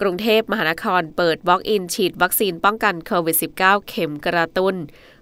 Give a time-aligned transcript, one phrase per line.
[0.00, 4.76] กรุงเทพมหานครเปิดบล็อกอินฉีดวัคซีนป้องกันโควิด -19 เข็มกระตุน้น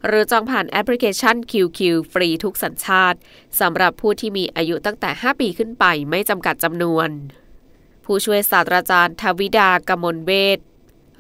[0.07, 1.79] หรือจองผ่านแอปพลิเคชัน QQ
[2.13, 3.19] ฟรีทุกสัญชาติ
[3.61, 7.09] สำหรับผู้ที่มีอายุตั้งแต่ 5 ปีขึ้นไปไม่จำกัดจำนวน
[8.05, 10.59] ผู้ช่วยศาสตราจารย์ทวิดากมลเวท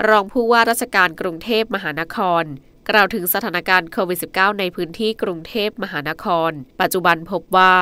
[0.08, 2.44] รองผู้ว่าราชการกรุงเทพมหานคร
[2.88, 6.50] กล่าวถึงสถานการณ์โควิด -19 ในพื้นที่กรุงเทพมหานคร
[6.80, 7.74] ปัจจุบันพบว่า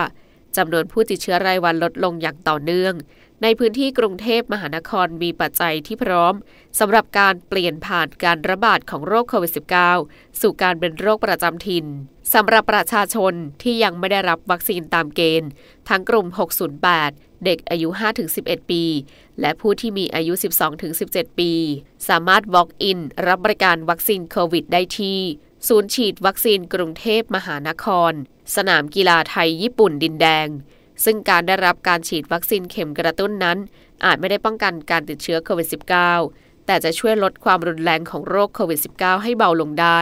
[0.56, 2.94] จำนวนผู้ติดเชื้อรายวันลดลงอย่างต่อเนื่อง
[3.46, 6.34] ในพื้นที่กรุงเทพมหานครมีปัจจัยที่พร้อม
[6.78, 9.52] สำหรับการเปลี่ยนผ่านการระบาดของโรคโควิด
[9.96, 11.86] -19 สู่การเป็นโรคประจำถิ่น
[12.34, 15.50] สำหรับประชาชนที่ยังไม่ได้รับวัคซีนตามเกณฑ์
[15.88, 16.26] ทั้งกลุ่ม
[16.84, 17.88] 608 เด็กอายุ
[18.30, 18.84] 5-11 ปี
[19.40, 20.32] และผู้ที่มีอายุ
[20.86, 21.52] 12-17 ปี
[22.08, 25.20] สามารถ walk in รับบริการวัคซีนโควิดได้ที่
[25.68, 28.12] ศูนย์ฉีดวัคซีนกรุงเทพมหานคร
[28.56, 30.48] สนามกีฬาไทยญี่ปุ่นดินแดง
[31.04, 33.58] ซึ่งการได้รับการฉีดวัคซีนเข็มกระตุ้นนั้น
[34.04, 35.68] อาจไม่ได้ป้องกันการติดเชื้อโควิด
[36.12, 40.00] -19 แต่จะช่วยลดความรุนแรงของโรคโควิด -19 ให้เบาลงได้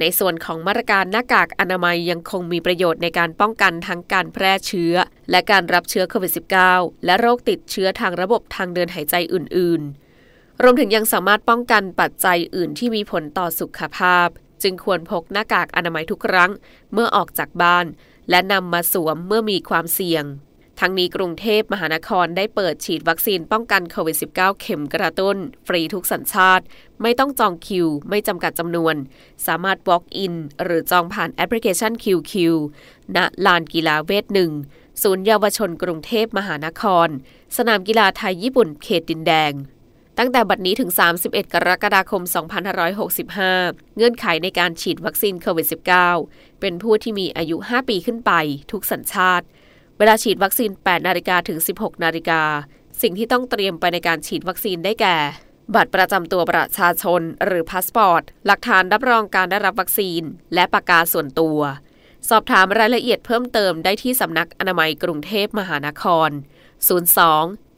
[0.00, 4.94] ในส่วนของมาตรการหน้ากากอนามัยยังคงมีประโยชน์ในการป้องกันทั้งการแพร่เชื้อ
[5.30, 6.32] และการรับเชื้อโควิด
[6.68, 9.82] -19 และโรคติดเชื้อทางระบบทางเดินหายใจอื่น
[10.22, 14.28] ๆ รวมถึงยังสามารถป้องกันปัจจัยอื่นที่มีผลต่อสุขภาพ
[14.62, 16.50] จึงควรพกหน้ากากอนามัยทุกครั้ง
[16.92, 17.86] เมื่อออกจากบ้าน
[18.30, 20.24] และนำมาสวมเมื่อมีความเสี่ยง
[20.80, 25.36] ทั้งนี้กรุงเทพมหานครได้เปิดฉีดวัคซีนป้องกันโควิด -19 เข็มกระตุ้น
[25.66, 26.64] ฟรีทุกสัญชาติ
[27.02, 28.94] ไม่ต้องจองคิว ไม่จำกัดจำนวน
[29.46, 32.32] สามารถ walk in หรือจองผ่านแอปพลิเคชัน QQ
[33.16, 34.52] ณลานกีฬาเวทหนึ่ง
[35.02, 37.08] ศูนย์เยาวชนกรุงเทพมหานคร
[37.56, 39.52] สนามกีฬาไทยญี่ปุ่นเขตดินแดง
[40.22, 40.90] ตั้งแต่บัดนี้ถึง
[41.22, 42.22] 31 กรกฎาคม
[43.08, 45.66] 2565 เงื่อนไขในการฉีดวัคซีนโควิด
[46.12, 48.32] -19 เป็นผู้ที่มีอายุ 5 ปีขึ้นไป
[48.72, 49.46] ทุกสัญชาติ
[49.98, 52.42] เวลาฉีดวัคซีน 8 นาฬิกาถึง 16 นาฬิกา
[53.02, 55.16] สิ่งที่ต้องเตรียมไปในการฉีดวัคซีนได้แก่
[55.74, 60.22] บัตรประจำตัวประชาชน หรือพาสปอร์ต หลักฐานรับรองการได้รับวัคซีน
[60.54, 61.58] และปากกาส่วนตัว
[62.28, 67.69] สอบถามรายละเอียดเพิ่มเติมได้ที่สำนักอนามัยกรุงเทพมหานคร 02